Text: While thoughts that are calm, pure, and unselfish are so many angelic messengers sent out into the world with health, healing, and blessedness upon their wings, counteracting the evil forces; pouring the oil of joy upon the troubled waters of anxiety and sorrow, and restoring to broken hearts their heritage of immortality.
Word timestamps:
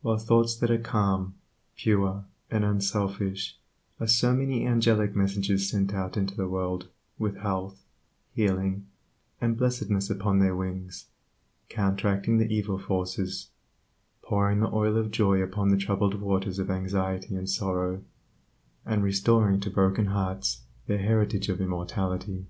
While 0.00 0.16
thoughts 0.16 0.56
that 0.56 0.70
are 0.70 0.78
calm, 0.78 1.34
pure, 1.76 2.24
and 2.50 2.64
unselfish 2.64 3.58
are 4.00 4.06
so 4.06 4.32
many 4.34 4.66
angelic 4.66 5.14
messengers 5.14 5.68
sent 5.68 5.92
out 5.92 6.16
into 6.16 6.34
the 6.34 6.48
world 6.48 6.88
with 7.18 7.36
health, 7.36 7.84
healing, 8.32 8.86
and 9.42 9.58
blessedness 9.58 10.08
upon 10.08 10.38
their 10.38 10.56
wings, 10.56 11.08
counteracting 11.68 12.38
the 12.38 12.50
evil 12.50 12.78
forces; 12.78 13.50
pouring 14.22 14.60
the 14.60 14.72
oil 14.72 14.96
of 14.96 15.10
joy 15.10 15.42
upon 15.42 15.68
the 15.68 15.76
troubled 15.76 16.14
waters 16.18 16.58
of 16.58 16.70
anxiety 16.70 17.34
and 17.36 17.50
sorrow, 17.50 18.02
and 18.86 19.02
restoring 19.04 19.60
to 19.60 19.70
broken 19.70 20.06
hearts 20.06 20.62
their 20.86 20.96
heritage 20.96 21.50
of 21.50 21.60
immortality. 21.60 22.46